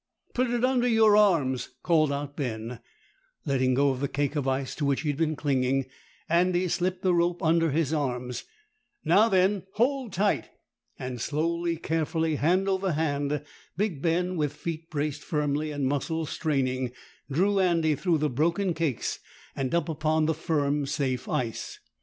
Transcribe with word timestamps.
"Put 0.33 0.49
it 0.49 0.65
under 0.65 0.87
your 0.87 1.15
arms," 1.15 1.69
called 1.83 2.11
out 2.11 2.35
Ben. 2.35 2.79
Letting 3.45 3.75
go 3.75 3.95
the 3.95 4.07
cake 4.07 4.35
of 4.35 4.47
ice 4.47 4.73
to 4.77 4.85
which 4.85 5.01
he 5.01 5.09
had 5.09 5.17
been 5.19 5.35
clinging, 5.35 5.85
Andy 6.27 6.67
slipped 6.69 7.03
the 7.03 7.13
rope 7.13 7.43
under 7.43 7.69
his 7.69 7.93
arms. 7.93 8.43
"Now, 9.05 9.29
then, 9.29 9.61
hold 9.73 10.11
tight." 10.13 10.49
And 10.97 11.21
slowly, 11.21 11.77
carefully, 11.77 12.37
hand 12.37 12.67
over 12.67 12.93
hand, 12.93 13.43
big 13.77 14.01
Ben, 14.01 14.37
with 14.37 14.53
feet 14.53 14.89
braced 14.89 15.21
firmly 15.21 15.69
and 15.69 15.85
muscles 15.85 16.31
straining, 16.31 16.93
drew 17.31 17.59
Andy 17.59 17.93
through 17.93 18.17
the 18.17 18.27
broken 18.31 18.73
cakes 18.73 19.19
and 19.55 19.75
up 19.75 19.87
upon 19.87 20.25
the 20.25 20.33
firm 20.33 20.87
safe 20.87 21.29
ice. 21.29 21.77